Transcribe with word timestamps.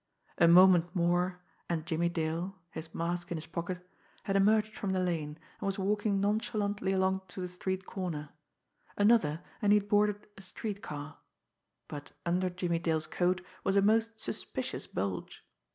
A 0.39 0.47
moment 0.47 0.95
more, 0.95 1.41
and 1.69 1.85
Jimmie 1.85 2.09
Dale, 2.09 2.55
his 2.71 2.91
mask 2.91 3.29
in 3.29 3.37
his 3.37 3.45
pocket, 3.45 3.87
had 4.23 4.35
emerged 4.35 4.75
from 4.75 4.93
the 4.93 4.99
lane, 4.99 5.37
and 5.59 5.65
was 5.67 5.77
walking 5.77 6.19
nonchalantly 6.19 6.91
along 6.91 7.21
to 7.27 7.39
the 7.39 7.47
street 7.47 7.85
corner; 7.85 8.29
another, 8.97 9.41
and 9.61 9.71
he 9.73 9.77
had 9.77 9.87
boarded 9.89 10.25
a 10.39 10.41
street 10.41 10.81
car 10.81 11.19
but 11.87 12.13
under 12.25 12.49
Jimmie 12.49 12.79
Dale's 12.79 13.05
coat 13.05 13.45
was 13.63 13.75
a 13.75 13.81
most 13.83 14.19
suspicious 14.19 14.87
bulge. 14.87 15.43